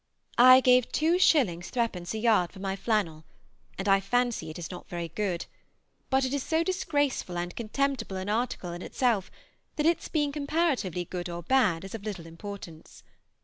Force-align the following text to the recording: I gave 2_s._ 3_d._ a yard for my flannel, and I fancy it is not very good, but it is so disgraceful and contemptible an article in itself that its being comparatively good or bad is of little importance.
I 0.39 0.61
gave 0.61 0.91
2_s._ 0.91 1.45
3_d._ 1.69 2.13
a 2.15 2.17
yard 2.17 2.51
for 2.51 2.57
my 2.57 2.75
flannel, 2.75 3.23
and 3.77 3.87
I 3.87 3.99
fancy 3.99 4.49
it 4.49 4.57
is 4.57 4.71
not 4.71 4.89
very 4.89 5.09
good, 5.09 5.45
but 6.09 6.25
it 6.25 6.33
is 6.33 6.41
so 6.41 6.63
disgraceful 6.63 7.37
and 7.37 7.55
contemptible 7.55 8.17
an 8.17 8.27
article 8.27 8.71
in 8.73 8.81
itself 8.81 9.29
that 9.75 9.85
its 9.85 10.07
being 10.07 10.31
comparatively 10.31 11.05
good 11.05 11.29
or 11.29 11.43
bad 11.43 11.83
is 11.83 11.93
of 11.93 12.03
little 12.03 12.25
importance. 12.25 13.03